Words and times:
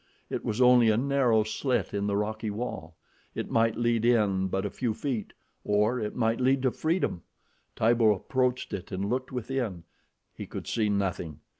It 0.31 0.43
was 0.43 0.59
only 0.59 0.89
a 0.89 0.97
narrow 0.97 1.43
slit 1.43 1.93
in 1.93 2.07
the 2.07 2.17
rocky 2.17 2.49
wall. 2.49 2.97
It 3.35 3.51
might 3.51 3.75
lead 3.75 4.03
in 4.03 4.47
but 4.47 4.65
a 4.65 4.71
few 4.71 4.95
feet, 4.95 5.31
or 5.63 5.99
it 5.99 6.15
might 6.15 6.41
lead 6.41 6.63
to 6.63 6.71
freedom! 6.71 7.21
Tibo 7.75 8.11
approached 8.15 8.73
it 8.73 8.91
and 8.91 9.05
looked 9.11 9.31
within. 9.31 9.83
He 10.33 10.47
could 10.47 10.65
see 10.65 10.89
nothing. 10.89 11.41